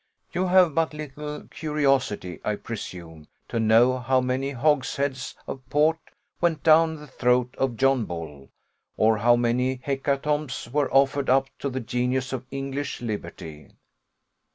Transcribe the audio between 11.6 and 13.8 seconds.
the genius of English liberty.